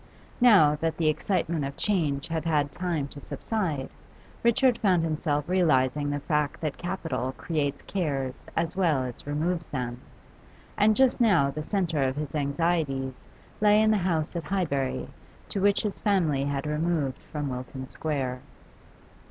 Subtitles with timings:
[0.41, 3.91] Now that the excitement of change had had time to subside,
[4.41, 10.01] Richard found himself realising the fact that capital creates cares as well as removes them,
[10.75, 13.13] and just now the centre of his anxieties
[13.61, 15.07] lay in the house at Highbury
[15.49, 18.41] to which his family had removed from Wilton Square.